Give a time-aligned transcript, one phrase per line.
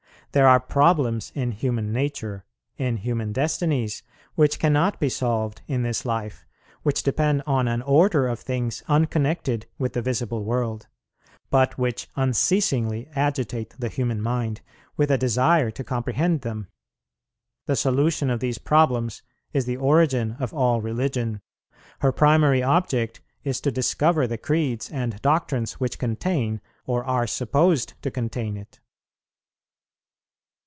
[0.33, 2.45] There are problems in human nature,
[2.77, 4.01] in human destinies,
[4.35, 6.45] which cannot be solved in this life,
[6.83, 10.87] which depend on an order of things unconnected with the visible world,
[11.49, 14.61] but which unceasingly agitate the human mind
[14.95, 16.69] with a desire to comprehend them.
[17.65, 21.41] The solution of these problems is the origin of all religion;
[21.99, 27.95] her primary object is to discover the creeds and doctrines which contain, or are supposed
[28.03, 28.79] to contain it.